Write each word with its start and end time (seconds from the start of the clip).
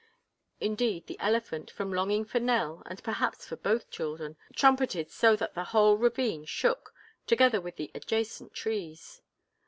Indeed, 0.59 1.05
the 1.05 1.19
elephant, 1.19 1.69
from 1.69 1.93
longing 1.93 2.25
for 2.25 2.39
Nell, 2.39 2.81
and 2.87 3.03
perhaps 3.03 3.45
for 3.45 3.55
both 3.55 3.91
children, 3.91 4.35
trumpeted 4.55 5.11
so 5.11 5.35
that 5.35 5.53
the 5.53 5.65
whole 5.65 5.95
ravine 5.95 6.45
shook, 6.45 6.91
together 7.27 7.61
with 7.61 7.75
the 7.75 7.91
adjacent 7.93 8.51
trees. 8.55 9.21